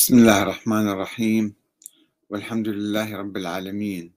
[0.00, 1.54] بسم الله الرحمن الرحيم.
[2.30, 4.12] والحمد لله رب العالمين.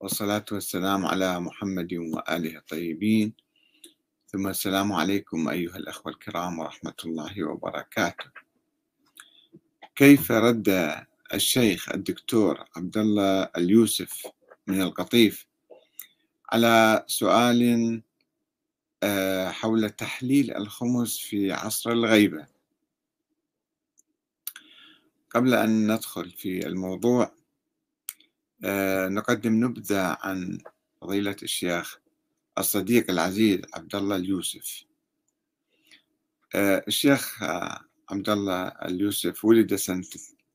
[0.00, 3.34] والصلاة والسلام على محمد وآله الطيبين.
[4.26, 8.24] ثم السلام عليكم أيها الأخوة الكرام ورحمة الله وبركاته.
[9.96, 10.96] كيف رد
[11.34, 14.26] الشيخ الدكتور عبد الله اليوسف
[14.66, 15.46] من القطيف
[16.52, 18.02] على سؤال
[19.02, 22.46] آه، حول تحليل الخمس في عصر الغيبة؟
[25.34, 27.34] قبل أن ندخل في الموضوع
[28.64, 30.58] آه، نقدم نبذة عن
[31.00, 32.00] فضيلة الشيخ
[32.58, 34.84] الصديق العزيز عبد الله اليوسف.
[36.54, 37.42] آه، الشيخ
[38.10, 40.04] عبد الله اليوسف ولد سنة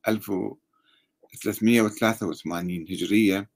[0.08, 3.50] 1383 هجرية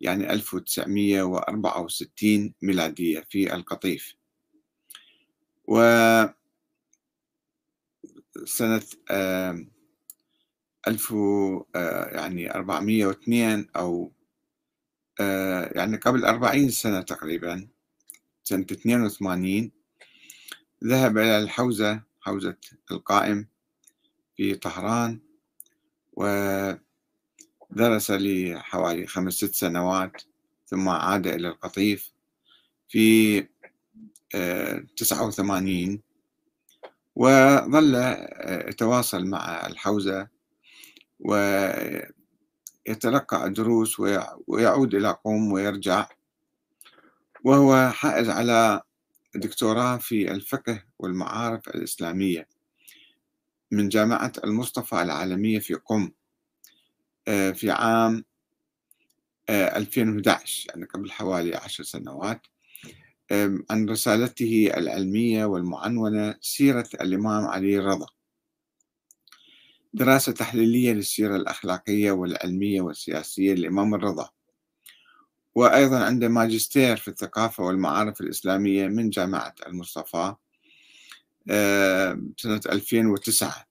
[0.00, 4.14] يعني 1964 ميلادية في القطيف.
[5.68, 5.80] و
[8.44, 8.82] سنة
[10.88, 11.14] ألف
[12.12, 14.12] يعني أربعمية واثنين أو
[15.72, 17.68] يعني قبل أربعين سنة تقريبا
[18.42, 19.72] سنة اثنين وثمانين
[20.84, 22.56] ذهب إلى الحوزة حوزة
[22.90, 23.46] القائم
[24.36, 25.20] في طهران
[26.12, 26.80] ودرس
[28.10, 30.22] لحوالي خمس ست سنوات
[30.66, 32.12] ثم عاد إلى القطيف
[32.88, 33.40] في
[34.96, 36.02] تسعة وثمانين
[37.16, 37.94] وظل
[38.68, 40.28] يتواصل مع الحوزة
[41.20, 42.06] ويتلقى
[43.46, 44.00] الدروس
[44.46, 46.08] ويعود إلى قوم ويرجع.
[47.44, 48.80] وهو حائز على
[49.34, 52.48] دكتوراه في الفقه والمعارف الإسلامية
[53.70, 56.10] من جامعة المصطفى العالمية في قم
[57.28, 58.24] آه، في عام
[59.50, 62.46] 2011 آه، يعني قبل حوالي عشر سنوات
[63.70, 68.06] عن رسالته العلمية والمعنونة سيرة الإمام علي الرضا
[69.94, 74.30] دراسة تحليلية للسيرة الأخلاقية والعلمية والسياسية للإمام الرضا.
[75.54, 80.34] وأيضا عنده ماجستير في الثقافة والمعارف الإسلامية من جامعة المصطفى
[81.50, 83.66] آه، سنة 2009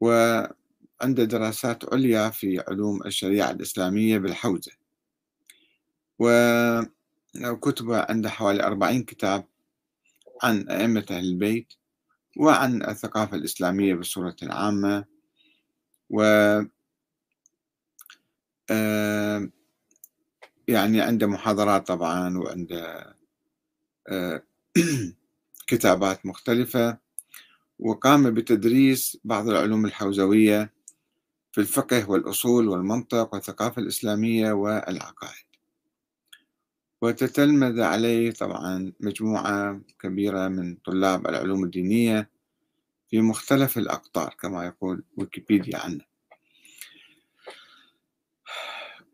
[0.00, 4.72] وعنده دراسات عليا في علوم الشريعة الإسلامية بالحوزة.
[6.18, 9.44] وكتبه عنده حوالي 40 كتاب
[10.42, 11.72] عن أئمة أهل البيت
[12.36, 15.04] وعن الثقافة الإسلامية بصورة عامة
[16.10, 16.22] و
[20.68, 23.14] يعني عنده محاضرات طبعا وعنده
[25.66, 26.98] كتابات مختلفة
[27.78, 30.72] وقام بتدريس بعض العلوم الحوزوية
[31.52, 35.49] في الفقه والأصول والمنطق والثقافة الإسلامية والعقائد.
[37.02, 42.30] وتتلمذ عليه طبعا مجموعة كبيرة من طلاب العلوم الدينية
[43.10, 46.04] في مختلف الأقطار كما يقول ويكيبيديا عنه.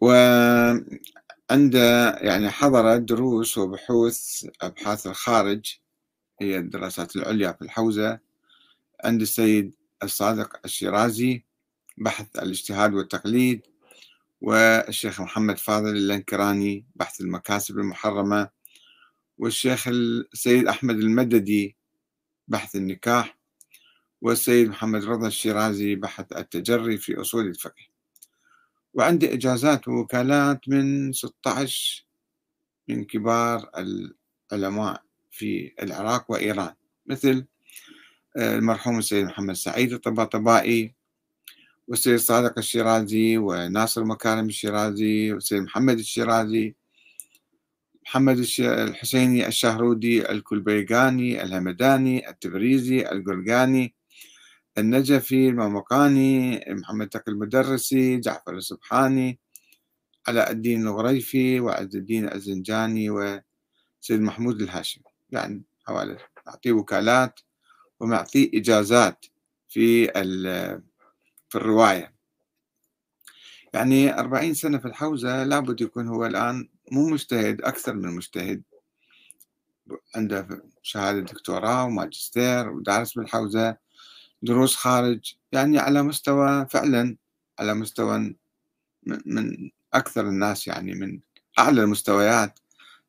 [0.00, 1.74] وعند
[2.20, 5.76] يعني حضر دروس وبحوث أبحاث الخارج
[6.40, 8.18] هي الدراسات العليا في الحوزة
[9.04, 9.72] عند السيد
[10.02, 11.44] الصادق الشيرازي
[11.98, 13.66] بحث الاجتهاد والتقليد
[14.40, 18.48] والشيخ محمد فاضل اللنكراني بحث المكاسب المحرمة
[19.38, 21.76] والشيخ السيد أحمد المددي
[22.48, 23.38] بحث النكاح
[24.20, 27.86] والسيد محمد رضا الشيرازي بحث التجري في أصول الفقه.
[28.94, 32.06] وعندي إجازات ووكالات من 16
[32.88, 33.70] من كبار
[34.52, 36.74] العلماء في العراق وإيران.
[37.06, 37.46] مثل
[38.36, 40.95] آه، المرحوم السيد محمد سعيد الطباطبائي
[41.88, 46.74] والسيد صادق الشيرازي وناصر مكارم الشيرازي والسيد محمد الشيرازي
[48.06, 53.94] محمد الحسيني الشهرودي الكلبيغاني الهمداني التبريزي القرقاني
[54.78, 59.38] النجفي المامقاني محمد تقي المدرسي جعفر السبحاني
[60.28, 65.04] علاء الدين الغريفي وعز الدين الزنجاني وسيد محمود الهاشمي.
[65.30, 66.18] يعني حوالي
[66.48, 67.40] أعطيه وكالات
[68.00, 69.26] ومعطيه إجازات
[69.68, 70.10] في
[71.48, 72.14] في الرواية.
[73.74, 78.62] يعني أربعين سنة في الحوزة لابد يكون هو الآن مو مجتهد أكثر من مجتهد.
[80.16, 83.76] عنده شهادة دكتوراه وماجستير ودارس بالحوزة
[84.42, 87.16] دروس خارج يعني على مستوى فعلا
[87.58, 88.36] على مستوى
[89.26, 91.20] من أكثر الناس يعني من
[91.58, 92.58] أعلى المستويات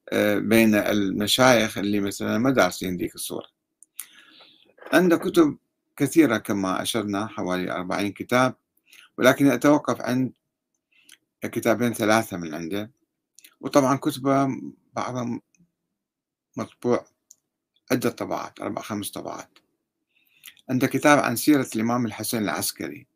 [0.10, 3.48] آه، بين المشايخ اللي مثلا ما دارسين ذيك الصورة.
[4.94, 5.58] عنده كتب
[5.98, 8.56] كثيرة كما أشرنا حوالي أربعين كتاب
[9.18, 10.34] ولكن أتوقف عند
[11.42, 12.92] كتابين ثلاثة من عنده.
[13.62, 14.48] وطبعا كتبة
[14.94, 15.42] بعضهم
[16.58, 17.06] مطبوع
[17.92, 19.60] عدة طبعات أربع خمس طبعات.
[20.70, 23.08] عنده كتاب عن سيرة الإمام الحسن العسكري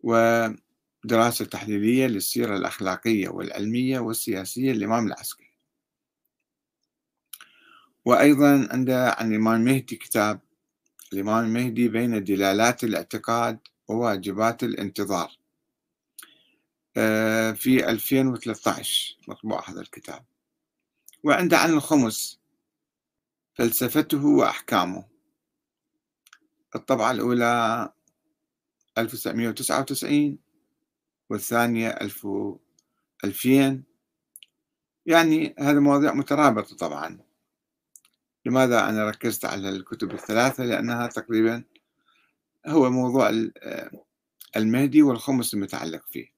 [0.00, 5.48] ودراسة تحليلية للسيرة الأخلاقية والعلمية والسياسية للإمام العسكري.
[8.04, 10.40] وأيضا عنده عن الإمام المهدي كتاب
[11.12, 13.58] الإمام المهدي بين دلالات الاعتقاد
[13.88, 15.38] وواجبات الانتظار.
[16.96, 20.24] آه، في 2013 مطبوع هذا الكتاب.
[21.24, 22.40] وعنده عن الخمس
[23.54, 25.04] فلسفته وأحكامه.
[26.74, 27.92] الطبعة الأولى
[28.98, 30.38] 1999
[31.30, 31.88] والثانية
[33.24, 33.82] 2000
[35.06, 37.27] يعني هذه مواضيع مترابطة طبعا.
[38.46, 41.64] لماذا أنا ركزت على الكتب الثلاثة؟ لأنها تقريبا
[42.66, 43.30] هو موضوع
[44.56, 46.32] المهدي والخمس المتعلق فيه.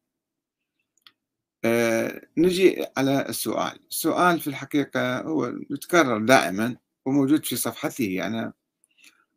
[1.64, 3.80] أه نجي على السؤال.
[3.88, 6.76] السؤال في الحقيقة هو يتكرر دائما
[7.06, 8.52] وموجود في صفحته أنا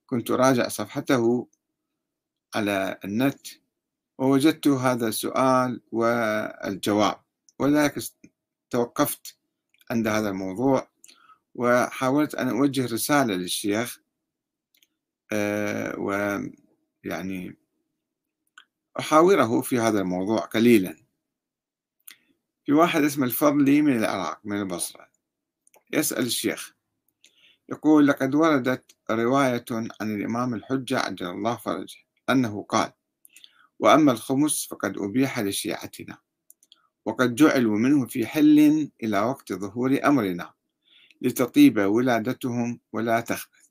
[0.05, 1.47] كنت أراجع صفحته
[2.55, 3.47] على النت
[4.17, 7.15] ووجدت هذا السؤال والجواب
[7.59, 7.99] ولذلك
[8.69, 9.37] توقفت
[9.91, 10.92] عند هذا الموضوع.
[11.55, 13.99] وحاولت أن أوجه رسالة للشيخ
[15.31, 17.57] أه ويعني
[18.99, 20.97] أحاوره في هذا الموضوع قليلا.
[22.65, 25.07] في واحد اسمه الفضلي من العراق من البصرة.
[25.93, 26.73] يسأل الشيخ
[27.69, 31.97] يقول لقد وردت رواية عن الإمام الحجة عجل الله فرجه
[32.29, 32.91] أنه قال
[33.79, 36.17] وأما الخمس فقد أبيح لشيعتنا
[37.05, 40.53] وقد جعلوا منه في حل إلى وقت ظهور أمرنا.
[41.23, 43.63] لتطيب ولادتهم ولا تخبث.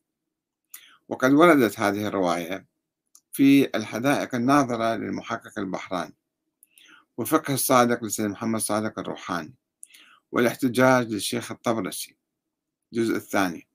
[1.08, 2.66] وقد وردت هذه الرواية
[3.32, 6.14] في الحدائق الناظرة للمحقق البحراني
[7.16, 9.54] وفقه الصادق لسيد محمد صادق الروحاني
[10.32, 12.16] والاحتجاج للشيخ الطبرسي
[12.92, 13.66] الجزء الثاني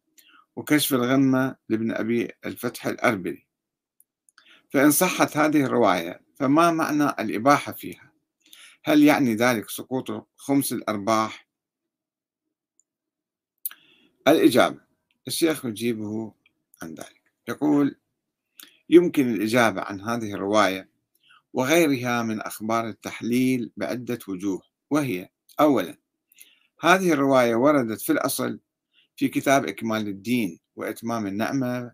[0.55, 3.47] وكشف الغمة لابن أبي الفتح الأربلي.
[4.69, 8.11] فإن صحت هذه الرواية فما معنى الإباحة فيها؟
[8.83, 11.46] هل يعني ذلك سقوط خمس الأرباح
[14.27, 14.79] الإجابة.
[15.27, 16.33] الشيخ يجيبه
[16.81, 17.21] عن ذلك.
[17.47, 17.95] يقول
[18.89, 20.89] يمكن الإجابة عن هذه الرواية
[21.53, 25.29] وغيرها من أخبار التحليل بعدة وجوه وهي
[25.59, 25.97] أولا
[26.81, 28.59] هذه الرواية وردت في الأصل
[29.15, 31.91] في كتاب إكمال الدين وإتمام النعمة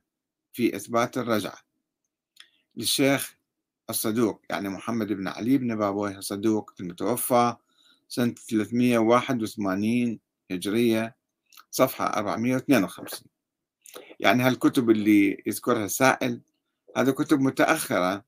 [0.54, 1.58] في إثبات الرجعة
[2.76, 3.36] للشيخ
[3.90, 7.56] الصدوق يعني محمد بن علي بن بابويه الصدوق المتوفى
[8.08, 10.20] سنة 381
[10.52, 11.16] هجرية
[11.74, 13.30] صفحة 452
[14.20, 16.42] يعني هالكتب اللي يذكرها السائل
[16.98, 18.24] هذه كتب متأخرة.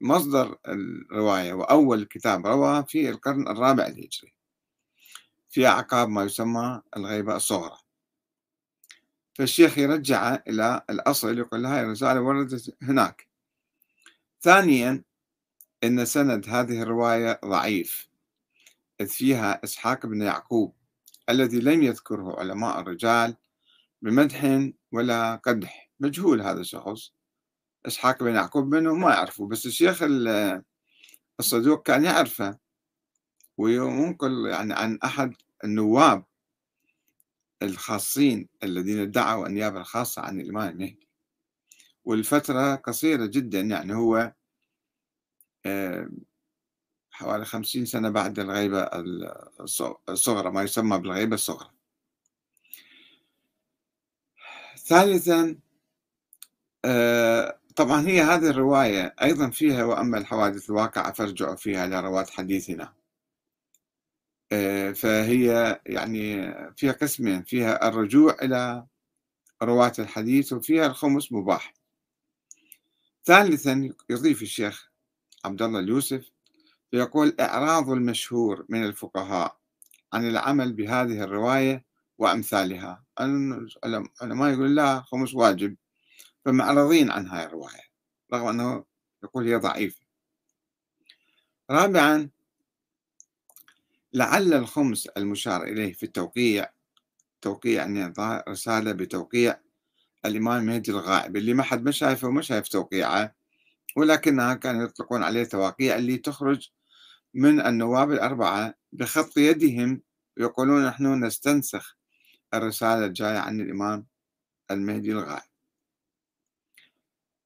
[0.00, 4.34] مصدر الرواية وأول كتاب روى في القرن الرابع الهجري.
[5.50, 7.78] في أعقاب ما يسمى الغيبة الصغرى.
[9.34, 13.28] فالشيخ يرجع إلى الأصل يقول هاي الرسالة وردت هناك.
[14.40, 15.02] ثانيا
[15.84, 18.08] أن سند هذه الرواية ضعيف.
[19.00, 20.77] إذ فيها إسحاق بن يعقوب.
[21.28, 23.36] الذي لم يذكره علماء الرجال
[24.02, 25.90] بمدح ولا قدح.
[26.00, 27.12] مجهول هذا الشخص.
[27.86, 29.46] إسحاق بن يعقوب منه ما يعرفه.
[29.46, 30.02] بس الشيخ
[31.40, 32.58] الصدوق كان يعرفه.
[33.58, 35.34] وينقل يعني عن أحد
[35.64, 36.24] النواب
[37.62, 41.08] الخاصين الذين ادعوا النيابة الخاصة عن الإمام المهدي
[42.04, 44.32] والفترة قصيرة جدا يعني هو
[45.66, 46.08] آه،
[47.18, 48.82] حوالي خمسين سنة بعد الغيبة
[50.08, 51.70] الصغرى ما يسمى بالغيبة الصغرى.
[54.76, 55.58] ثالثا
[56.84, 62.92] آه، طبعا هي هذه الرواية أيضا فيها وأما الحوادث الواقعة فارجعوا فيها إلى رواة حديثنا.
[64.52, 68.86] آه، فهي يعني فيها قسمين فيها الرجوع إلى
[69.62, 71.74] رواة الحديث وفيها الخمس مباح.
[73.24, 74.90] ثالثا يضيف الشيخ
[75.44, 76.37] عبد الله اليوسف
[76.90, 79.56] فيقول إعراض المشهور من الفقهاء
[80.12, 81.84] عن العمل بهذه الرواية
[82.18, 83.04] وأمثالها.
[83.20, 85.76] العلماء يقول لا خمس واجب
[86.44, 87.88] فمعرضين عن هاي الرواية
[88.34, 88.84] رغم أنه
[89.24, 90.00] يقول هي ضعيفة.
[91.70, 92.28] رابعا
[94.12, 96.70] لعل الخمس المشار إليه في التوقيع
[97.40, 98.12] توقيع يعني
[98.48, 99.60] رسالة بتوقيع
[100.26, 103.34] الإمام المهدي الغائب اللي ما حد ما شايفه وما شايف توقيعه
[103.96, 106.70] ولكنها كانوا يطلقون عليه تواقيع اللي تخرج
[107.34, 110.02] من النواب الأربعة بخط يدهم
[110.36, 111.96] يقولون نحن نستنسخ
[112.54, 114.06] الرسالة الجاية عن الإمام
[114.70, 115.48] المهدي الغائب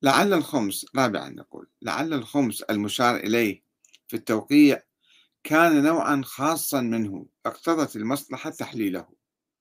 [0.03, 3.62] لعل الخمس رابعا نقول لعل الخمس المشار إليه
[4.09, 4.83] في التوقيع
[5.45, 9.07] كان نوعا خاصا منه اقتضت المصلحة تحليله.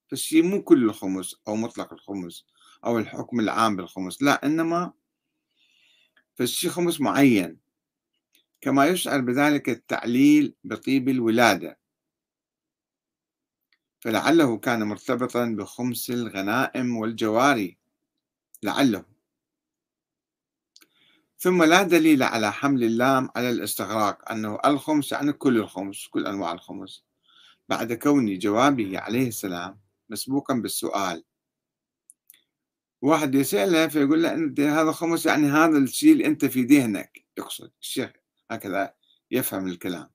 [0.08, 2.46] فالشيء مو كل الخمس أو مطلق الخمس
[2.86, 4.94] أو الحكم العام بالخمس لا إنما
[6.36, 7.58] فالشي خمس معين.
[8.62, 11.80] كما يشعر بذلك التعليل بطيب الولادة.
[14.00, 17.78] فلعله كان مرتبطا بخمس الغنائم والجواري.
[18.64, 19.06] لعله.
[21.38, 26.52] ثم لا دليل على حمل اللام على الاستغراق أنه الخمس يعني كل الخمس كل أنواع
[26.52, 27.06] الخمس.
[27.70, 31.24] بعد كون جوابه عليه السلام مسبوقا بالسؤال.
[33.02, 37.26] واحد يسأله فيقول له أنت هذا خمس يعني هذا الشيء اللي أنت في ذهنك.
[37.38, 38.21] يقصد الشيخ
[38.52, 38.94] هكذا
[39.32, 40.10] يفهم الكلام.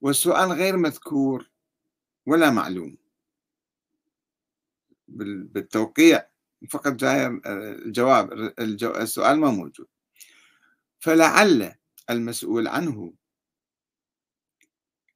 [0.00, 1.50] والسؤال غير مذكور
[2.26, 2.96] ولا معلوم.
[5.08, 6.28] بالتوقيع
[6.70, 8.32] فقط جاي الجواب
[8.82, 9.86] السؤال ما موجود.
[10.98, 11.74] فلعل
[12.10, 13.12] المسؤول عنه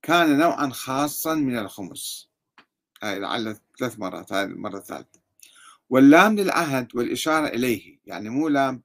[0.02, 2.30] كان نوعا خاصا من الخمس.
[3.02, 5.20] هاي لعل ثلاث مرات هاي المرة الثالثة.
[5.90, 8.82] واللام للعهد والإشارة إليه يعني مو لام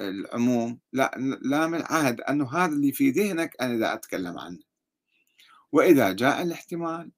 [0.00, 1.10] العموم لا
[1.42, 4.58] لام العهد أنه هذا اللي في ذهنك أنا إذا أتكلم عنه.
[5.72, 7.12] وإذا جاء الاحتمال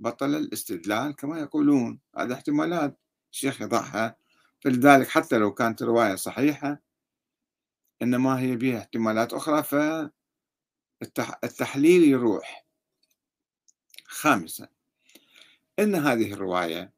[0.00, 2.00] بطل الاستدلال كما يقولون.
[2.18, 2.98] هذه احتمالات
[3.32, 4.16] الشيخ يضعها.
[4.60, 6.82] فلذلك حتى لو كانت رواية صحيحة
[8.02, 9.62] إنما هي بها احتمالات أخرى
[11.00, 12.66] فالتحليل يروح.
[14.04, 14.68] خامسا
[15.78, 16.92] إن هذه الرواية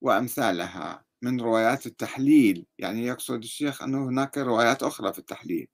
[0.00, 5.68] وأمثالها من روايات التحليل يعني يقصد الشيخ أنه هناك روايات أخرى في التحليل.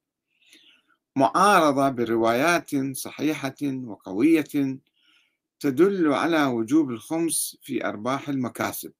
[1.17, 4.79] معارضة بروايات صحيحة وقوية
[5.61, 8.93] تدل على وجوب الخمس في أرباح المكاسب.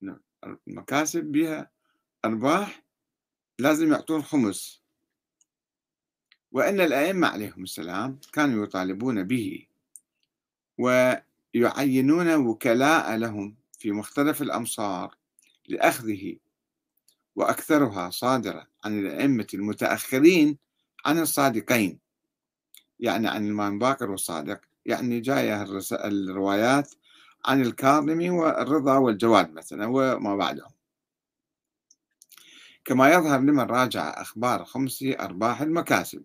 [0.00, 0.20] نعم،
[0.68, 1.70] المكاسب بها
[2.24, 2.84] أرباح
[3.58, 4.82] لازم يعطون خمس.
[6.52, 9.66] وأن الأئمة عليهم السلام كانوا يطالبون به
[10.78, 13.56] ويعينون وكلاء لهم.
[13.86, 15.16] في مختلف الأمصار
[15.68, 16.36] لأخذه
[17.36, 20.58] وأكثرها صادرة عن الأئمة المتأخرين
[21.04, 21.98] عن الصادقين.
[23.00, 25.62] يعني عن الإمام باكر والصادق يعني جاية
[25.92, 26.94] الروايات
[27.44, 30.70] عن الكاظمي والرضا والجواد مثلا وما بعدهم.
[32.84, 36.24] كما يظهر لمن راجع أخبار خمس أرباح المكاسب.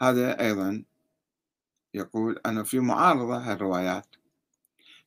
[0.00, 0.84] هذا أيضا
[1.94, 4.16] يقول أنه في معارضة هالروايات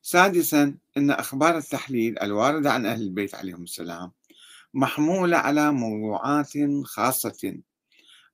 [0.02, 4.12] سادسا أن أخبار التحليل الواردة عن أهل البيت عليهم السلام
[4.74, 6.52] محمولة على موضوعات
[6.84, 7.60] خاصة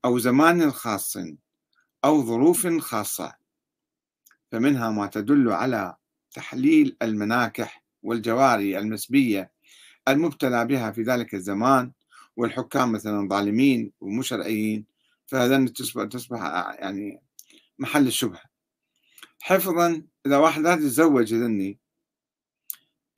[0.04, 1.16] أو زمان خاص
[2.04, 3.34] أو ظروف خاصة
[4.52, 5.96] فمنها ما تدل على
[6.30, 9.50] تحليل المناكح والجواري المسبية
[10.08, 11.92] المبتلى بها في ذلك الزمان
[12.36, 14.86] والحكام مثلا ظالمين ومشرعيين
[15.26, 16.40] فهذا تصبح,
[16.78, 17.22] يعني
[17.78, 18.55] محل الشبهة.
[19.46, 21.78] حفظا إذا واحد لا تتزوج ذني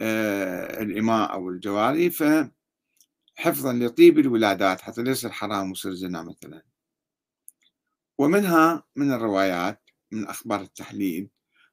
[0.01, 6.63] آه الإماء أو الجواري فحفظا لطيب الولادات حتى ليس الحرام ويصير زنا مثلا.
[8.19, 11.31] ومنها من الروايات من أخبار التحليل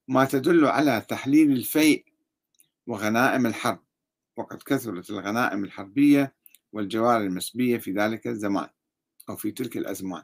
[0.08, 2.06] ما تدل على تحليل الفيء
[2.88, 3.84] وغنائم الحرب
[4.38, 6.36] وقد كثرت الغنائم الحربية
[6.74, 8.70] والجوار المسبية في ذلك الزمان
[9.30, 10.24] أو في تلك الأزمان.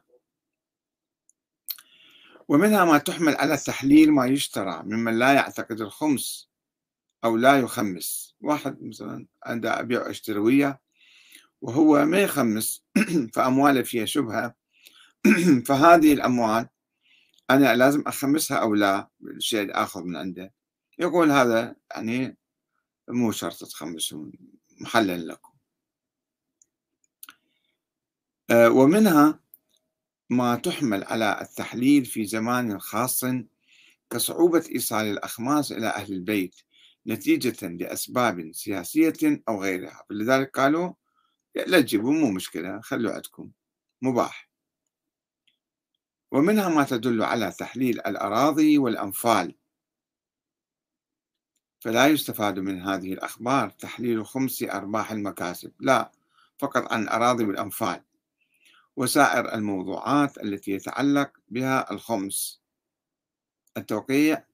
[2.51, 6.49] ومنها ما تحمل على التحليل ما يشترى ممن لا يعتقد الخمس
[7.23, 8.35] أو لا يخمس.
[8.41, 10.75] واحد مثلا عنده أبيع واشتري
[11.61, 12.83] وهو ما يخمس
[13.33, 14.55] فأمواله فيها شبهة.
[15.67, 16.67] فهذه الأموال
[17.49, 20.53] أنا لازم أخمسها أو لا؟ الشيء آخذ من عنده.
[20.99, 22.37] يقول هذا يعني
[23.09, 24.31] مو شرط تخمسون
[24.81, 25.53] محلا لكم.
[28.49, 29.39] آه، ومنها
[30.31, 33.25] ما تحمل على التحليل في زمان خاص
[34.09, 36.55] كصعوبة إيصال الأخماس إلى أهل البيت
[37.07, 40.93] نتيجة لأسباب سياسية أو غيرها لذلك قالوا
[41.55, 43.51] لا تجيبوا مو مشكلة خلوا عندكم.
[44.01, 44.49] مباح.
[46.31, 49.55] ومنها ما تدل على تحليل الأراضي والأنفال.
[51.79, 56.11] فلا يستفاد من هذه الأخبار تحليل خمس أرباح المكاسب لا
[56.57, 58.03] فقط عن الأراضي والأنفال.
[58.95, 62.61] وسائر الموضوعات التي يتعلق بها الخمس.
[63.77, 64.45] التوقيع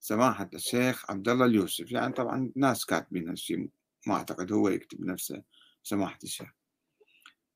[0.00, 1.92] سماحة الشيخ عبد الله اليوسف.
[1.92, 3.70] يعني طبعا ناس كاتبين هالشيء
[4.06, 5.42] ما أعتقد هو يكتب نفسه
[5.82, 6.50] سماحة الشيخ.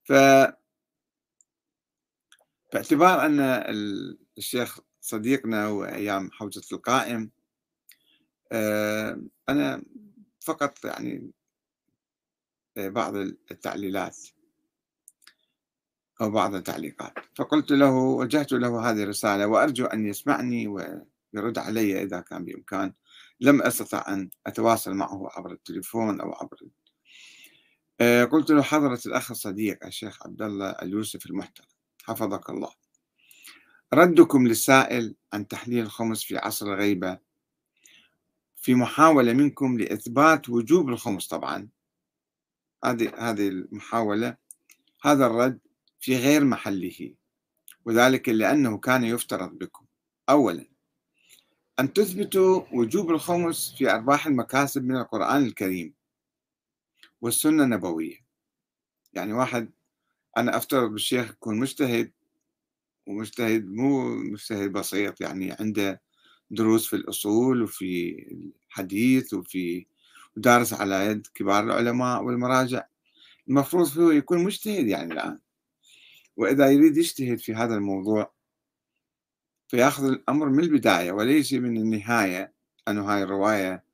[0.04, 0.12] ف
[2.72, 3.40] باعتبار أن
[4.38, 7.30] الشيخ صديقنا وأيام حوزة القائم
[8.52, 9.82] آه، أنا
[10.40, 11.30] فقط يعني
[12.76, 14.18] آه، بعض التعليلات
[16.20, 17.14] أو بعض التعليقات.
[17.34, 22.92] فقلت له وجهت له هذه الرسالة وأرجو أن يسمعني ويرد علي إذا كان بإمكان.
[23.40, 26.56] لم أستطع أن أتواصل معه عبر التليفون أو عبر
[28.00, 31.66] آه، قلت له حضرة الأخ الصديق الشيخ عبد الله اليوسف المحترم.
[32.02, 32.70] حفظك الله.
[33.94, 37.18] ردكم للسائل عن تحليل الخمس في عصر الغيبة.
[38.56, 41.68] في محاولة منكم لإثبات وجوب الخمس طبعا.
[42.84, 44.36] هذه هذه المحاولة.
[45.02, 45.58] هذا الرد
[46.00, 47.14] في غير محله.
[47.84, 49.84] وذلك لأنه كان يفترض بكم.
[50.28, 50.66] أولا
[51.80, 55.94] أن تثبتوا وجوب الخمس في أرباح المكاسب من القرآن الكريم
[57.20, 58.26] والسنة النبوية.
[59.12, 59.70] يعني واحد
[60.36, 62.12] أنا أفترض بالشيخ يكون مجتهد
[63.06, 66.02] ومجتهد مو مجتهد بسيط يعني عنده
[66.50, 68.18] دروس في الأصول وفي
[68.68, 69.86] الحديث وفي
[70.36, 72.86] ودارس على يد كبار العلماء والمراجع.
[73.48, 75.38] المفروض هو يكون مجتهد يعني الآن.
[76.36, 78.32] وإذا يريد يجتهد في هذا الموضوع
[79.68, 82.52] فيأخذ الأمر من البداية وليس من النهاية
[82.88, 83.84] أنه هاي الرواية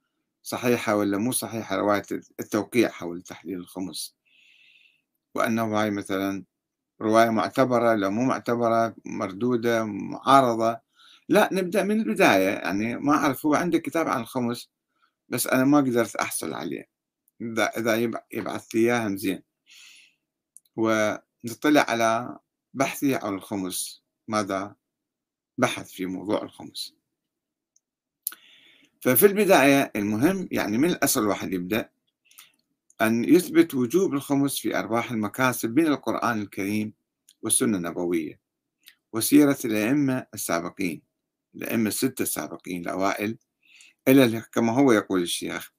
[0.42, 2.02] صحيحة ولا مو صحيحة رواية
[2.40, 4.16] التوقيع حول تحليل الخمس.
[5.34, 6.44] وأنه هاي مثلا
[7.00, 10.80] رواية معتبرة لا مو معتبرة مردودة معارضة.
[11.28, 12.48] لا نبدأ من البداية.
[12.50, 14.70] يعني ما أعرف هو عنده كتاب عن الخمس
[15.28, 16.88] بس أنا ما قدرت أحصل عليه.
[17.78, 17.96] إذا
[18.32, 19.42] يبعث لي إياه زين.
[21.44, 22.38] ونطلع على
[22.74, 24.76] بحثي عن الخمس ماذا؟
[25.58, 26.94] بحث في موضوع الخمس.
[29.00, 31.90] ففي البداية المهم يعني من الأصل الواحد يبدأ
[33.00, 36.92] أن يثبت وجوب الخمس في أرباح المكاسب من القرآن الكريم
[37.42, 38.40] والسنة النبوية
[39.12, 41.02] وسيرة الأئمة السابقين
[41.54, 43.38] الأئمة الستة السابقين الأوائل
[44.08, 45.72] إلى كما هو يقول الشيخ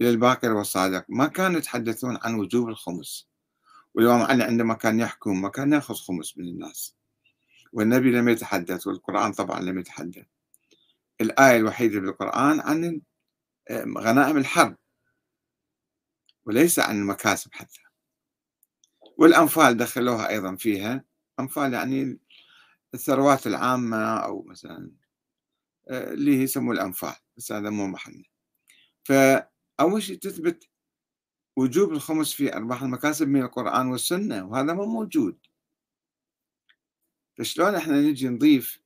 [0.00, 1.04] إلى الباقر والصادق.
[1.08, 3.28] ما كانوا يتحدثون عن وجوب الخمس.
[3.94, 6.96] والإمام علي عندما كان يحكم ما كان يأخذ خمس من الناس.
[7.72, 10.26] والنبي لم يتحدث والقرآن طبعا لم يتحدث.
[11.20, 13.00] الآية الوحيدة بالقرآن عن
[13.98, 14.76] غنائم الحرب.
[16.44, 17.80] وليس عن المكاسب حتى.
[19.16, 21.04] والأنفال دخلوها أيضا فيها.
[21.40, 22.18] أنفال يعني
[22.94, 24.90] الثروات العامة أو مثلا
[25.88, 28.24] آه، اللي يسموه الأنفال بس هذا مو محلنا
[29.04, 30.68] فأول شيء تثبت
[31.56, 35.38] وجوب الخمس في أرباح المكاسب من القرآن والسنة وهذا مو موجود.
[37.38, 38.80] فشلون إحنا نجي نضيف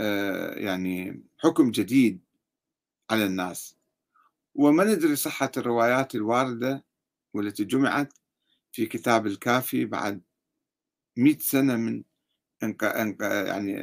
[0.00, 2.20] آه، يعني حكم جديد
[3.10, 3.76] على الناس؟
[4.54, 6.84] وما ندري صحة الروايات الواردة
[7.34, 8.12] والتي جمعت
[8.72, 10.22] في كتاب الكافي بعد
[11.16, 12.04] مئة سنة من
[12.62, 12.84] انق...
[12.84, 13.22] انق...
[13.22, 13.76] يعني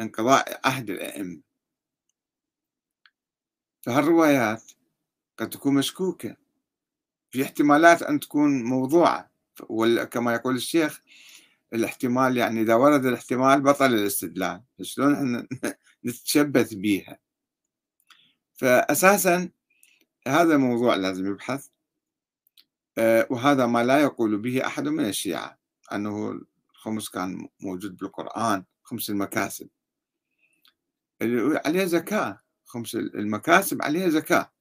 [0.00, 1.40] انقضاء عهد الأئمة.
[3.82, 4.72] فهالروايات
[5.38, 6.41] قد تكون مشكوكة.
[7.32, 9.32] في احتمالات أن تكون موضوعة.
[10.10, 11.02] كما يقول الشيخ
[11.72, 14.62] الاحتمال يعني إذا ورد الاحتمال بطل الاستدلال.
[14.82, 15.46] شلون إحنا
[16.04, 17.18] نتشبث بيها؟
[18.54, 19.48] فأساسا
[20.28, 21.66] هذا الموضوع لازم يبحث
[22.98, 25.58] آه، وهذا ما لا يقول به أحد من الشيعة.
[25.92, 26.40] أنه
[26.70, 29.68] الخمس كان موجود بالقرآن خمس المكاسب.
[31.66, 32.40] عليها زكاة.
[32.64, 34.52] خمس المكاسب عليها زكاة.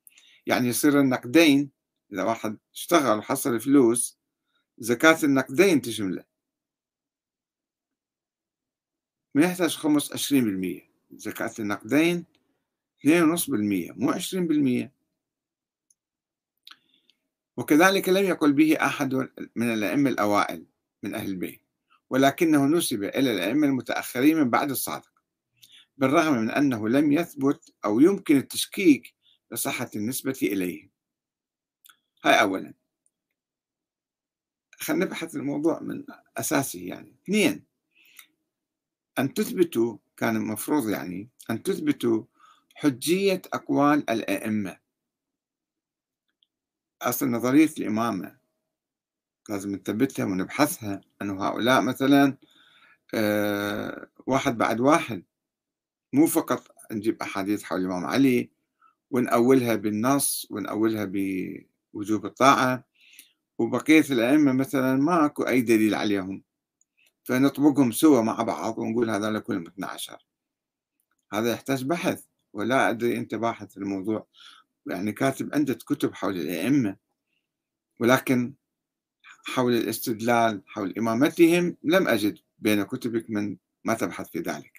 [0.45, 1.80] يعني يصير النقدين
[2.13, 4.19] إذا واحد اشتغل وحصل فلوس
[4.77, 6.23] زكاة النقدين تشمله
[9.35, 10.91] ما يحتاج خمس عشرين بالمية.
[11.11, 12.25] زكاة النقدين
[12.99, 14.91] اثنين ونص بالمية مو عشرين بالمية.
[17.57, 19.13] وكذلك لم يقل به أحد
[19.55, 20.65] من الأئمة الأوائل
[21.03, 21.61] من أهل البيت
[22.09, 25.11] ولكنه نسب إلى الأئمة المتأخرين من بعد الصادق
[25.97, 29.15] بالرغم من أنه لم يثبت أو يمكن التشكيك
[29.51, 30.90] لصحة النسبة إليه.
[32.23, 32.73] هاي أولا.
[34.79, 36.03] خلينا نبحث الموضوع من
[36.37, 37.15] أساسه يعني.
[37.23, 37.63] اثنين
[39.19, 42.23] أن تثبتوا كان المفروض يعني أن تثبتوا
[42.75, 44.77] حجية أقوال الأئمة.
[47.01, 48.37] أصل نظرية الإمامة
[49.49, 52.37] لازم نثبتها ونبحثها أنه هؤلاء مثلا
[53.13, 55.23] آه، واحد بعد واحد.
[56.13, 58.51] مو فقط نجيب أحاديث حول الإمام علي
[59.11, 61.05] ونأولها بالنص ونأولها
[61.93, 62.83] بوجوب الطاعة
[63.57, 66.43] وبقية الأئمة مثلا ما أكو أي دليل عليهم.
[67.23, 70.25] فنطبقهم سوا مع بعض ونقول هذا كلهم 12
[71.33, 72.23] هذا يحتاج بحث
[72.53, 74.27] ولا أدري أنت باحث الموضوع.
[74.85, 76.97] يعني كاتب عدة كتب حول الأئمة
[77.99, 78.53] ولكن
[79.45, 84.70] حول الاستدلال حول إمامتهم لم أجد بين كتبك من ما تبحث في ذلك.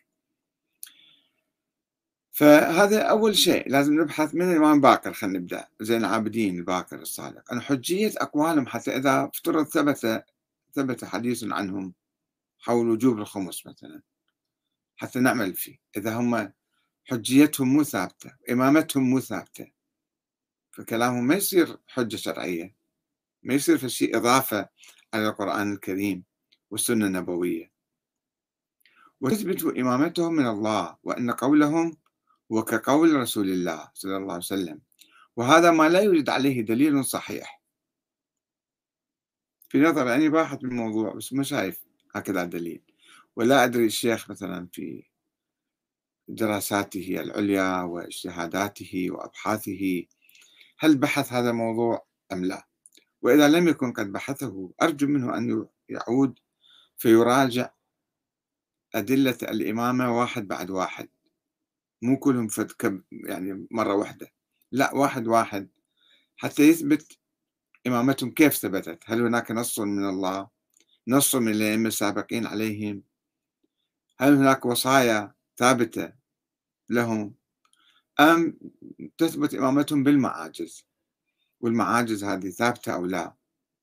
[2.33, 5.69] فهذا أول شيء لازم نبحث من الإمام باكر خلينا نبدأ.
[5.81, 7.53] زين العابدين الباكر الصادق.
[7.53, 10.25] أن حجية أقوالهم حتى إذا افترض ثبت
[10.75, 11.95] ثبت حديث عنهم
[12.59, 14.03] حول وجوب الخمس مثلا.
[14.97, 15.79] حتى نعمل فيه.
[15.97, 16.53] إذا هم
[17.05, 19.71] حجيتهم مو ثابتة إمامتهم مو ثابتة
[20.71, 22.75] فكلامهم ما يصير حجة شرعية.
[23.43, 24.69] ما يصير في شيء إضافة
[25.15, 26.25] على القرآن الكريم
[26.71, 27.73] والسنة النبوية.
[29.21, 32.02] وتثبت إمامتهم من الله وأن قولهم
[32.53, 34.81] هو كقول رسول الله صلى الله عليه وسلم.
[35.37, 37.63] وهذا ما لا يوجد عليه دليل صحيح.
[39.69, 41.85] في نظر يعني باحث بالموضوع بس ما شايف
[42.15, 42.83] هكذا دليل
[43.37, 45.05] ولا أدري الشيخ مثلا في
[46.29, 50.05] دراساته العليا واجتهاداته وأبحاثه
[50.79, 52.69] هل بحث هذا الموضوع أم لا؟
[53.23, 56.39] وإذا لم يكن قد بحثه أرجو منه أن يعود
[56.97, 57.71] فيراجع
[58.95, 61.09] أدلة الإمامة واحد بعد واحد.
[62.03, 62.73] مو كلهم فد
[63.13, 64.33] يعني مرة واحدة.
[64.73, 65.69] لا واحد واحد.
[66.37, 67.19] حتى يثبت
[67.87, 68.99] إمامتهم كيف ثبتت.
[69.07, 70.49] هل هناك نص من الله؟
[71.09, 73.03] نص من الأئمة السابقين عليهم.
[74.19, 76.13] هل هناك وصايا ثابتة
[76.89, 77.35] لهم؟
[78.21, 78.59] أم
[79.19, 80.87] تثبت إمامتهم بالمعاجز؟
[81.61, 83.35] والمعاجز هذه ثابتة أو لا؟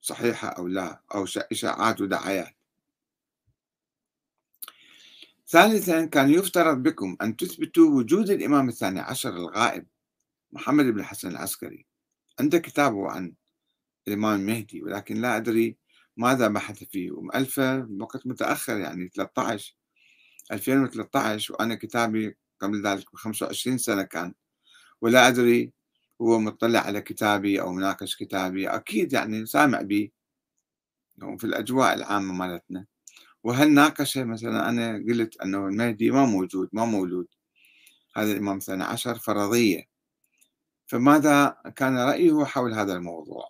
[0.01, 2.58] صحيحة أو لا؟ أو إشاعات ودعايات؟
[5.51, 9.85] ثالثا كان يفترض بكم أن تثبتوا وجود الإمام الثاني عشر الغائب
[10.51, 11.85] محمد بن الحسن العسكري.
[12.39, 13.33] عنده كتابه عن
[14.07, 15.77] الإمام المهدي ولكن لا أدري
[16.17, 17.11] ماذا بحث فيه.
[17.11, 19.77] ومؤلفة بوقت متأخر يعني 13
[20.51, 24.33] 2013 وأنا كتابي قبل ذلك ب 25 سنة كان.
[25.01, 25.73] ولا أدري
[26.21, 28.69] هو مطلع على كتابي أو مناقش كتابي.
[28.69, 30.13] أكيد يعني سامع بي.
[31.37, 32.85] في الأجواء العامة مالتنا.
[33.43, 37.27] وهل ناقش مثلا أنا قلت أنه المهدي ما موجود ما مولود.
[38.15, 39.89] هذا الإمام الثاني عشر فرضية.
[40.87, 43.49] فماذا كان رأيه حول هذا الموضوع؟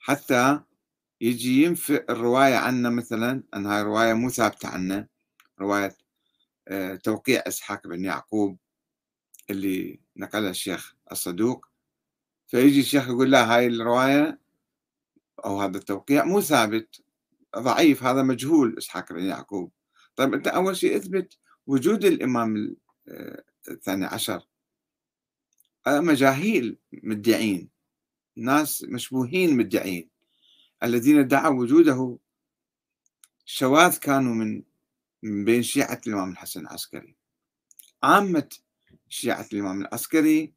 [0.00, 0.60] حتى
[1.20, 5.08] يجي ينفي الرواية عنا مثلا أن هاي رواية مو ثابتة عنا.
[5.60, 5.96] رواية
[6.68, 8.58] آه، توقيع إسحاق بن يعقوب
[9.50, 11.66] اللي نقلها الشيخ الصدوق.
[12.46, 14.40] فيجي الشيخ يقول لا هاي الرواية
[15.44, 17.02] أو هذا التوقيع مو ثابت.
[17.58, 19.72] ضعيف هذا مجهول إسحاق بن يعقوب.
[20.16, 22.76] طيب أنت أول شيء اثبت وجود الإمام
[23.08, 24.46] آه، الثاني عشر.
[25.86, 27.68] مجاهيل مدعين
[28.36, 30.10] ناس مشبوهين مدعين
[30.82, 32.18] الذين ادعوا وجوده.
[33.44, 34.62] شواذ كانوا من
[35.22, 37.16] من بين شيعة الإمام الحسن العسكري.
[38.02, 38.48] عامة
[39.08, 40.54] شيعة الإمام العسكري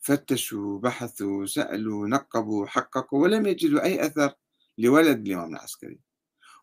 [0.00, 4.34] فتشوا بحثوا سألوا نقبوا حققوا ولم يجدوا أي أثر
[4.78, 6.05] لولد الإمام العسكري.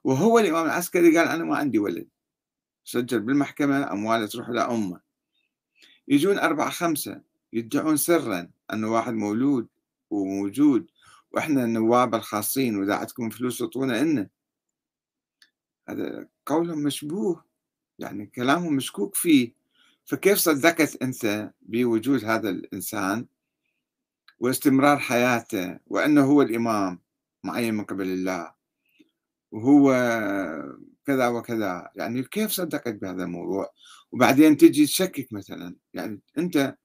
[0.04, 2.08] وهو الإمام العسكري قال أنا ما عندي ولد.
[2.84, 5.02] سجل بالمحكمة أمواله تروح لأمه
[6.08, 7.22] يجون أربعة خمسة
[7.54, 9.68] يدعون سرا أنه واحد مولود
[10.10, 10.88] وموجود
[11.32, 14.30] وإحنا النواب الخاصين وإذا عندكم فلوس أعطونا إنا
[15.89, 17.46] هذا قولهم مشبوه
[18.00, 19.54] يعني كلامهم مشكوك فيه.
[20.06, 23.26] فكيف صدقت أنت بوجود هذا الإنسان
[24.39, 27.00] واستمرار حياته وأنه هو الإمام
[27.44, 28.54] معين من قبل الله؟
[29.54, 29.94] وهو
[31.06, 31.92] كذا وكذا.
[31.96, 33.74] يعني كيف صدقت بهذا الموضوع؟
[34.12, 35.76] وبعدين تجي تشكك مثلا.
[35.94, 36.76] يعني أنت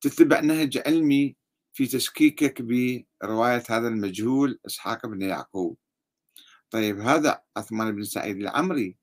[0.00, 1.36] تتبع نهج علمي
[1.72, 5.76] في تشكيكك برواية هذا المجهول إسحاق بن يعقوب.
[6.70, 8.96] طيب هذا عثمان بن سعيد العمري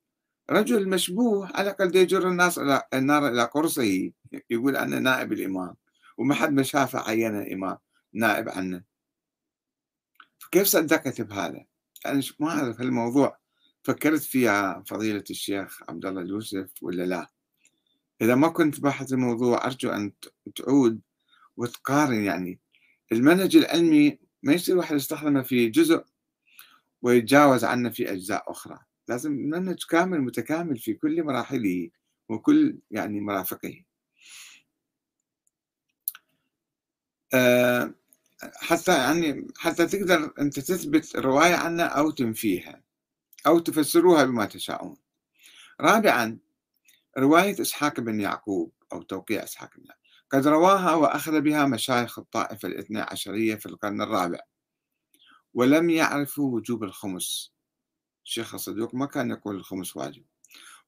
[0.49, 4.12] رجل مشبوه على الأقل يجر الناس إلى النار إلى قرصه.
[4.49, 5.75] يقول أنا نائب الإمام
[6.17, 7.77] وما حد ما شافه عينه إمام
[8.13, 8.84] نائب عنه.
[10.39, 11.65] فكيف صدقت بهذا؟
[12.05, 13.37] أنا ما أعرف هالموضوع
[13.83, 17.27] فكرت فيها فضيلة الشيخ عبد الله اليوسف ولا لا؟
[18.21, 20.11] إذا ما كنت باحث الموضوع أرجو أن
[20.55, 21.01] تعود
[21.57, 22.59] وتقارن يعني.
[23.11, 26.03] المنهج العلمي ما يصير واحد يستخدمه في جزء
[27.01, 28.79] ويتجاوز عنه في أجزاء أخرى.
[29.07, 31.89] لازم منهج كامل متكامل في كل مراحله
[32.29, 33.83] وكل يعني مرافقه.
[37.33, 37.93] أه
[38.56, 42.84] حتى يعني حتى تقدر أنت تثبت رواية عنها أو تنفيها
[43.47, 44.97] أو تفسروها بما تشاءون.
[45.82, 46.38] رابعا
[47.17, 50.03] رواية إسحاق بن يعقوب أو توقيع إسحاق بن يعقوب.
[50.32, 54.39] قد رواها وأخذ بها مشايخ الطائفة الاثنى عشرية في القرن الرابع.
[55.53, 57.53] ولم يعرفوا وجوب الخمس.
[58.25, 60.23] الشيخ الصدوق ما كان يقول الخمس واجب.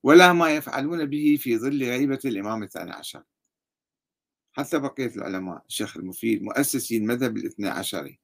[0.04, 3.24] ولا ما يفعلون به في ظل غيبة الإمام الثاني عشر.
[4.58, 8.20] حتى بقية العلماء الشيخ المفيد مؤسسي المذهب الاثنى عشري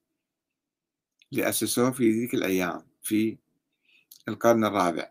[1.31, 3.37] اللي أسسوه في ذيك الأيام في
[4.27, 5.09] القرن الرابع.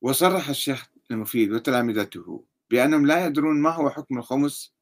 [0.00, 4.74] وصرح الشيخ المفيد وتلامذته بأنهم لا يدرون ما هو حكم الخمس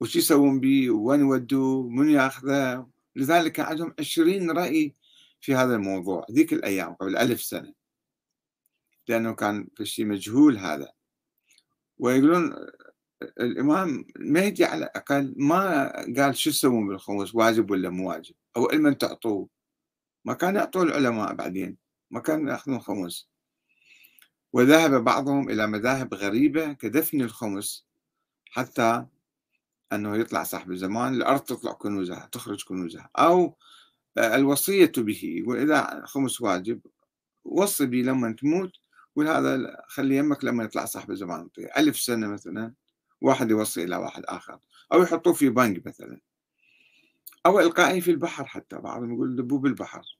[0.00, 2.90] وش يسوون به وين يودوه من يأخذه.
[3.16, 4.94] لذلك عندهم عشرين رأي
[5.40, 7.74] في هذا الموضوع ذيك الأيام قبل ألف سنة.
[9.08, 10.92] لأنه كان في شيء مجهول هذا.
[11.98, 12.54] ويقولون
[13.22, 18.98] الإمام المهدي على الأقل ما قال شو تسوون بالخمس واجب ولا مو واجب؟ أو لمن
[18.98, 19.48] تعطوه.
[20.24, 21.76] ما كان يعطوه العلماء بعدين
[22.10, 23.28] ما كانوا يأخذون خمس.
[24.52, 27.86] وذهب بعضهم إلى مذاهب غريبة كدفن الخمس
[28.50, 29.06] حتى
[29.92, 33.10] أنه يطلع صاحب الزمان الأرض تطلع كنوزها تخرج كنوزها.
[33.18, 33.56] أو
[34.18, 36.80] الوصية به وإذا خمس واجب
[37.44, 38.72] وصي به لما تموت
[39.16, 42.74] وهذا خلي يمك لما يطلع صاحب الزمان ألف سنة مثلا.
[43.24, 44.58] واحد يوصي إلى واحد آخر
[44.92, 46.20] أو يحطوه في بنك مثلا.
[47.46, 50.18] أو إلقائه في البحر حتى بعضهم يقول دبوه بالبحر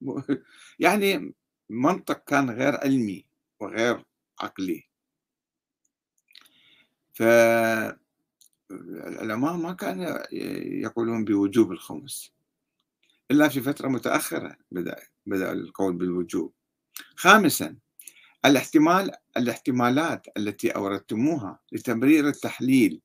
[0.78, 1.34] يعني
[1.70, 3.24] منطق كان غير علمي
[3.60, 4.04] وغير
[4.40, 4.88] عقلي.
[7.12, 7.98] فالعلماء
[9.56, 10.18] ما كانوا
[10.82, 12.32] يقولون بوجوب الخمس.
[13.30, 16.52] إلا في فترة متأخرة بدأ بدأ القول بالوجوب.
[17.16, 17.76] خامسا
[18.44, 23.00] الاحتمال الاحتمالات التي أوردتموها لتبرير التحليل.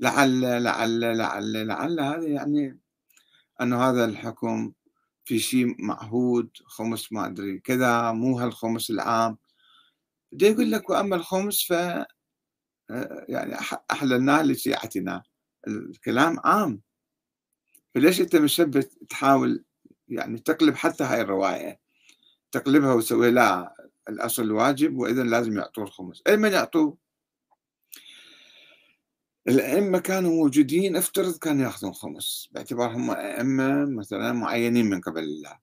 [0.00, 2.78] لعل لعل لعل لعل هذا يعني
[3.60, 4.72] أن هذا الحكم
[5.24, 9.38] في شيء معهود خمس ما أدري كذا مو هالخمس العام.
[10.32, 11.70] ده يقول لك وأما الخمس ف
[13.28, 13.54] يعني
[13.90, 15.22] أحللناه لشيعتنا.
[15.68, 16.80] الكلام عام.
[17.94, 19.64] فليش أنت مشبت تحاول
[20.08, 21.80] يعني تقلب حتى هاي الرواية؟
[22.52, 23.76] تقلبها وتسوي لا.
[24.08, 26.22] الأصل واجب وإذا لازم يعطوه الخمس.
[26.26, 26.96] أي من يعطوه؟
[29.48, 32.48] الأئمة كانوا موجودين افترض كانوا يأخذون خمس.
[32.52, 35.58] باعتبارهم أئمة مثلا معينين من قبل الله.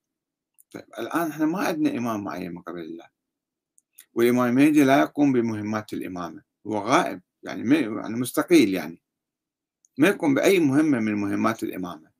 [0.70, 3.08] طيب الآن إحنا ما عندنا إمام معين من قبل الله.
[4.14, 6.42] والإمام المهدي لا يقوم بمهمات الإمامة.
[6.66, 9.02] هو غائب يعني يعني مستقيل يعني.
[9.98, 12.10] ما يقوم بأي مهمة من مهمات الإمامة.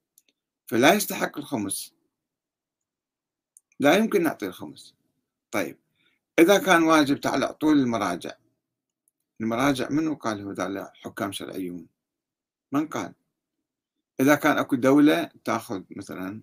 [0.66, 1.94] فلا يستحق الخمس.
[3.80, 4.94] لا يمكن نعطي الخمس.
[5.50, 5.78] طيب
[6.38, 8.32] إذا كان واجب تعال أعطوه المراجع.
[9.40, 11.86] المراجع منو قال ذا حكام شرعيون
[12.72, 13.14] من قال؟
[14.20, 16.42] إذا كان أكو دولة تأخذ مثلا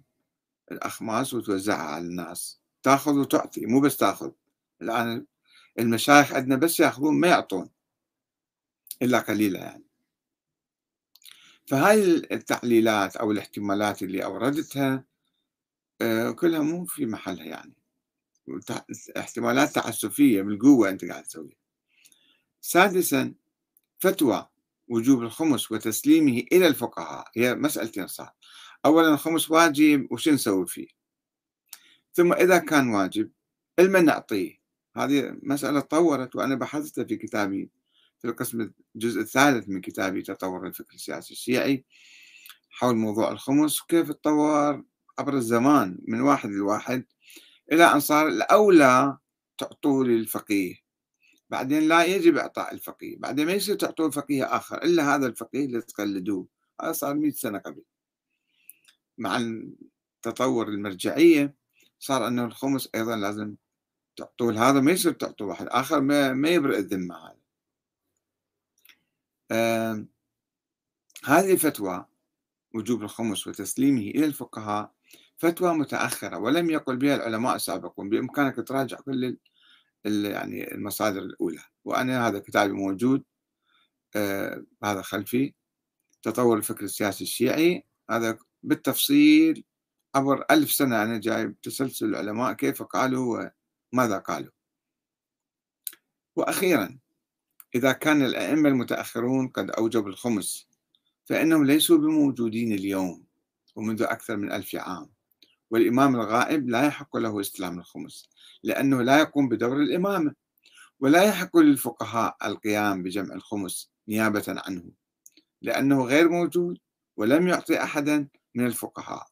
[0.71, 4.31] الأخماس وتوزعها على الناس تأخذ وتعطي مو بس تأخذ.
[4.81, 5.25] الآن
[5.79, 7.69] المشايخ عندنا بس يأخذون ما يعطون
[9.01, 9.83] إلا قليلة يعني.
[11.67, 15.03] فهاي التعليلات أو الاحتمالات اللي أوردتها
[16.01, 17.80] آه، كلها مو في محلها يعني.
[19.17, 21.55] احتمالات تعسفية بالقوة أنت قاعد تسويها.
[22.61, 23.33] سادسا
[23.99, 24.47] فتوى
[24.87, 27.31] وجوب الخمس وتسليمه إلى الفقهاء.
[27.35, 28.35] هي مسألتين صح
[28.85, 30.87] أولا الخمس واجب وش نسوي فيه؟
[32.13, 33.31] ثم إذا كان واجب
[33.79, 34.61] المن نعطيه.
[34.97, 37.69] هذه مسألة تطورت وأنا بحثتها في كتابي
[38.19, 41.85] في القسم الجزء الثالث من كتابي تطور الفكر السياسي الشيعي
[42.69, 44.83] حول موضوع الخمس وكيف تطور
[45.19, 47.05] عبر الزمان من واحد لواحد.
[47.71, 49.17] إلى أن صار الأولى
[49.57, 50.75] تعطوه للفقيه.
[51.49, 53.17] بعدين لا يجب إعطاء الفقيه.
[53.17, 56.47] بعدين ما يصير تعطوه الفقيه آخر إلا هذا الفقيه اللي تقلدوه.
[56.81, 57.83] هذا صار 100 سنة قبل.
[59.17, 59.51] مع
[60.21, 61.55] تطور المرجعية
[61.99, 63.55] صار أنه الخمس أيضا لازم
[64.15, 67.41] تعطوه هذا ما يصير تعطوه واحد آخر ما, ما يبرئ الذمة هذا.
[69.51, 70.05] آه
[71.23, 72.05] هذه الفتوى
[72.73, 74.93] وجوب الخمس وتسليمه إلى الفقهاء
[75.41, 79.37] فتوى متأخرة ولم يقل بها العلماء السابقون بإمكانك تراجع كل
[80.05, 81.63] يعني المصادر الأولى.
[81.85, 83.23] وأنا هذا كتابي موجود
[84.15, 85.53] آه هذا خلفي
[86.23, 87.85] تطور الفكر السياسي الشيعي.
[88.11, 89.63] هذا بالتفصيل
[90.15, 93.49] عبر ألف سنة أنا جايب تسلسل العلماء كيف قالوا
[93.93, 94.51] وماذا قالوا.
[96.35, 96.99] وأخيرا
[97.75, 100.67] إذا كان الأئمة المتأخرون قد أوجبوا الخمس
[101.25, 103.25] فإنهم ليسوا بموجودين اليوم
[103.75, 105.20] ومنذ أكثر من ألف عام.
[105.71, 108.29] والإمام الغائب لا يحق له استلام الخمس
[108.63, 110.35] لأنه لا يقوم بدور الإمامة
[110.99, 114.83] ولا يحق للفقهاء القيام بجمع الخمس نيابة عنه
[115.61, 116.77] لأنه غير موجود
[117.17, 119.27] ولم يعطي أحدا من الفقهاء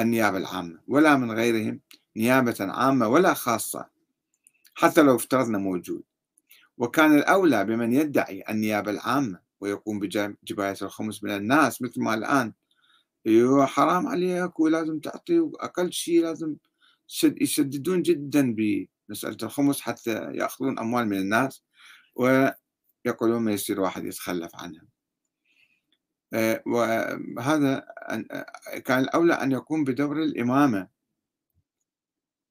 [0.00, 1.80] النيابة العامة ولا من غيرهم
[2.16, 3.88] نيابة عامة ولا خاصة
[4.74, 6.02] حتى لو افترضنا موجود.
[6.78, 12.52] وكان الأولى بمن يدعي النيابة العامة ويقوم بجباية الخمس من الناس مثل ما الآن
[13.66, 16.56] حرام عليك ولازم تعطي أقل شيء لازم
[17.24, 21.62] يشددون جدا بمسألة الخمس حتى يأخذون أموال من الناس
[22.16, 24.86] ويقولون ما يصير واحد يتخلف عنها.
[26.32, 27.86] آه، وهذا
[28.84, 30.88] كان الأولى أن يقوم بدور الإمامة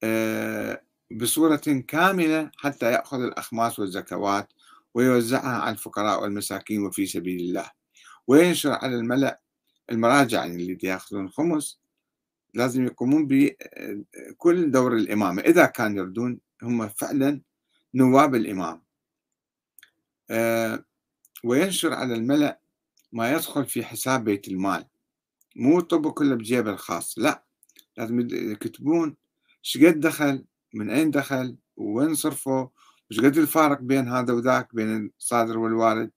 [0.03, 4.53] آه، بصورة كاملة حتى يأخذ الأخماس والزكوات
[4.93, 7.71] ويوزعها على الفقراء والمساكين وفي سبيل الله
[8.27, 9.41] وينشر على الملأ
[9.91, 11.79] المراجع يعني اللي ياخذون الخمس
[12.53, 15.41] لازم يقومون بكل دور الإمامة.
[15.41, 17.41] إذا كان يردون هم فعلا
[17.95, 18.81] نواب الإمام.
[20.29, 20.85] آه،
[21.43, 22.59] وينشر على الملأ
[23.11, 24.85] ما يدخل في حساب بيت المال.
[25.55, 27.43] مو طب كله بجيبه الخاص لا.
[27.97, 29.15] لازم يكتبون
[29.61, 32.69] شقد دخل من أين دخل وين صرفه
[33.11, 36.11] وش قد الفارق بين هذا وذاك بين الصادر والوارد.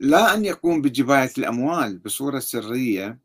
[0.00, 3.18] لا أن يقوم بجباية الأموال بصورة سرية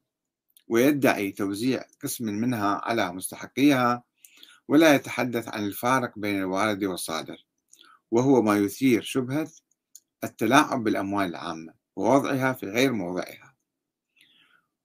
[0.68, 4.04] ويدعي توزيع قسم منها على مستحقيها
[4.68, 7.46] ولا يتحدث عن الفارق بين الوارد والصادر
[8.12, 9.52] وهو ما يثير شبهة
[10.24, 13.56] التلاعب بالأموال العامة ووضعها في غير موضعها.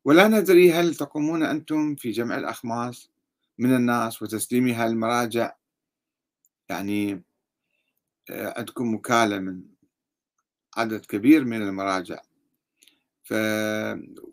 [0.05, 3.11] ولا ندري هل تقومون أنتم في جمع الأخماس
[3.59, 5.55] من الناس وتسليمها للمراجع؟
[6.69, 7.23] يعني
[8.31, 9.63] آه، عندكم وكالة من
[10.77, 12.21] عدد كبير من المراجع.
[13.23, 13.35] ف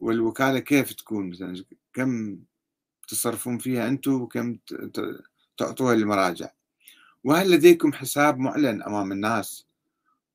[0.02, 2.40] والوكالة كيف تكون مثلا؟ كم
[3.08, 4.58] تصرفون فيها أنتم وكم
[5.58, 6.50] تعطوها للمراجع؟
[7.24, 9.68] وهل لديكم حساب معلن أمام الناس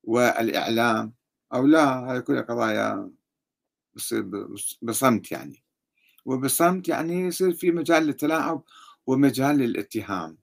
[0.05, 1.12] والإعلام؟
[1.55, 3.11] أو لا هذه كلها قضايا
[4.83, 5.62] بصمت يعني.
[6.25, 8.62] وبصمت يعني يصير في مجال للتلاعب
[9.07, 10.38] ومجال للاتهام.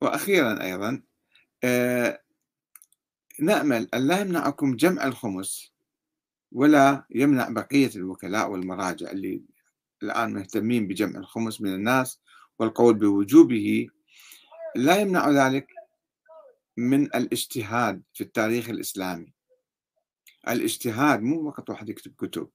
[0.00, 1.02] وأخيرا أيضا
[1.64, 2.22] آه
[3.40, 5.72] نأمل أن لا يمنعكم جمع الخمس
[6.52, 9.42] ولا يمنع بقية الوكلاء والمراجع اللي
[10.02, 12.20] الآن مهتمين بجمع الخمس من الناس
[12.58, 13.88] والقول بوجوبه.
[14.76, 15.66] لا يمنع ذلك
[16.76, 19.32] من الاجتهاد في التاريخ الإسلامي.
[20.48, 22.48] الاجتهاد مو فقط واحد يكتب كتب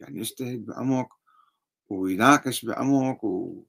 [0.00, 1.18] يعني يجتهد بعمق
[1.88, 3.64] ويناقش بعمق و...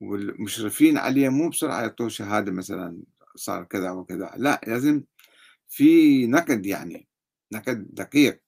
[0.00, 3.02] والمشرفين عليه مو بسرعة يعطوه شهادة مثلا
[3.36, 5.02] صار كذا وكذا لا لازم
[5.72, 7.08] في نقد يعني
[7.52, 8.42] نقد دقيق.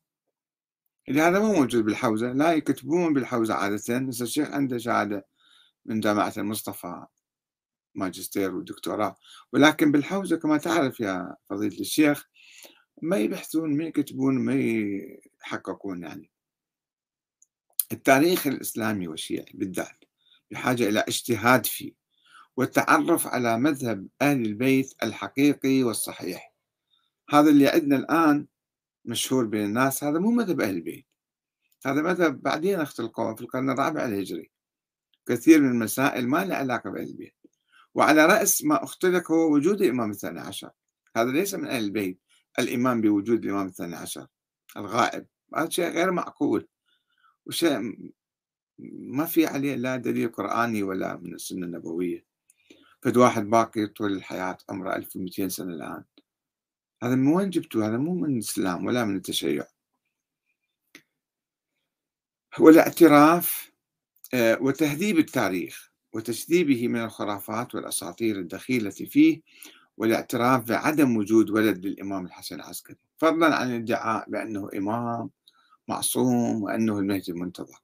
[1.09, 3.99] لهذا مو موجود بالحوزة لا يكتبون بالحوزة عادة.
[3.99, 5.27] بس الشيخ عنده شهادة
[5.85, 7.07] من جامعة المصطفى
[7.95, 9.17] ماجستير ودكتوراه.
[9.53, 12.29] ولكن بالحوزة كما تعرف يا فضيلة الشيخ
[13.03, 16.31] ما يبحثون ما يكتبون ما يحققون يعني.
[17.93, 20.05] التاريخ الإسلامي والشيعي بالذات
[20.51, 21.93] بحاجة إلى اجتهاد فيه
[22.57, 26.54] والتعرف على مذهب أهل البيت الحقيقي والصحيح.
[27.31, 28.47] هذا اللي عندنا الآن
[29.05, 31.07] مشهور بين الناس هذا مو مذهب أهل البيت.
[31.87, 34.51] هذا مذهب بعدين اختلقوه في القرن الرابع الهجري.
[35.27, 37.35] كثير من المسائل ما لها علاقة بأهل البيت.
[37.95, 40.71] وعلى رأس ما اختلق هو وجود الإمام الثاني عشر.
[41.17, 42.21] هذا ليس من أهل البيت
[42.59, 44.27] الإيمان بوجود الإمام الثاني عشر
[44.77, 45.27] الغائب.
[45.57, 46.69] هذا شيء غير معقول.
[47.47, 47.97] وشيء
[48.99, 52.25] ما في عليه لا دليل قرآني ولا من السنة النبوية.
[53.03, 56.05] فد واحد باقي طول الحياة عمره 1200 سنة الآن.
[57.05, 59.67] هذا من وين جبتوا هذا مو من الإسلام ولا من التشيع
[62.59, 63.73] والاعتراف
[64.35, 69.41] آه، وتهذيب التاريخ وتجذيبه من الخرافات والأساطير الدخيلة فيه
[69.97, 75.31] والاعتراف بعدم وجود ولد للإمام الحسن العسكري فضلا عن الادعاء بأنه إمام
[75.89, 77.83] معصوم وأنه المهدي المنتظر.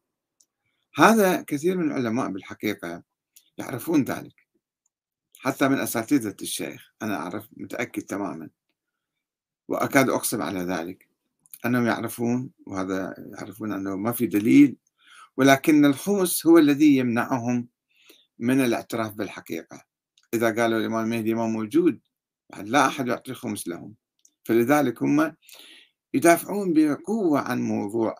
[0.95, 3.03] هذا كثير من العلماء بالحقيقة
[3.59, 4.47] يعرفون ذلك
[5.39, 8.51] حتى من أساتذة الشيخ أنا أعرف متأكد تماما.
[9.71, 11.09] وأكاد أقسم على ذلك.
[11.67, 14.77] أنهم يعرفون وهذا يعرفون أنه ما في دليل
[15.37, 17.69] ولكن الخمس هو الذي يمنعهم
[18.39, 19.85] من الاعتراف بالحقيقة.
[20.35, 22.01] إذا قالوا الإمام المهدي ما موجود
[22.63, 23.95] لا أحد يعطي خمس لهم؟
[24.45, 25.35] فلذلك هم
[26.15, 28.15] يدافعون بقوة عن موضوع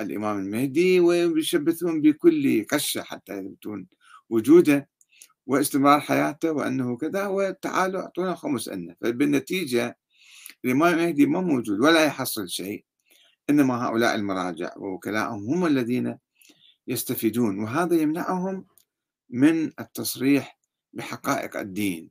[0.00, 3.86] الإمام المهدي ويشبثون بكل قشة حتى يثبتون
[4.30, 4.88] وجوده
[5.46, 8.94] واستمرار حياته وأنه كذا وتعالوا أعطونا خمس أنه.
[9.00, 9.98] فبالنتيجة
[10.64, 12.84] الإمام المهدي ما موجود ولا يحصل شيء.
[13.50, 16.18] إنما هؤلاء المراجع ووكلاءهم هم الذين
[16.86, 18.66] يستفيدون وهذا يمنعهم
[19.30, 20.58] من التصريح
[20.92, 22.10] بحقائق الدين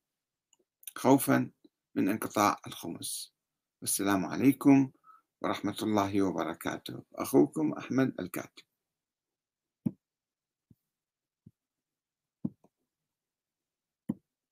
[0.95, 1.49] خوفا
[1.95, 3.33] من انقطاع الخمس.
[3.81, 4.91] والسلام عليكم
[5.41, 7.03] ورحمة الله وبركاته.
[7.15, 8.70] أخوكم أحمد الكاتب.